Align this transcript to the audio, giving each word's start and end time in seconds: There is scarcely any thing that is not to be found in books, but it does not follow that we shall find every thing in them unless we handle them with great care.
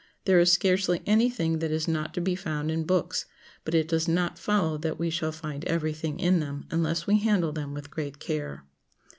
There 0.25 0.39
is 0.39 0.51
scarcely 0.51 1.03
any 1.05 1.29
thing 1.29 1.59
that 1.59 1.69
is 1.69 1.87
not 1.87 2.11
to 2.15 2.21
be 2.21 2.33
found 2.33 2.71
in 2.71 2.85
books, 2.85 3.27
but 3.63 3.75
it 3.75 3.87
does 3.87 4.07
not 4.07 4.39
follow 4.39 4.75
that 4.79 4.97
we 4.97 5.11
shall 5.11 5.31
find 5.31 5.63
every 5.65 5.93
thing 5.93 6.19
in 6.19 6.39
them 6.39 6.65
unless 6.71 7.05
we 7.05 7.19
handle 7.19 7.51
them 7.51 7.75
with 7.75 7.91
great 7.91 8.17
care. 8.17 8.65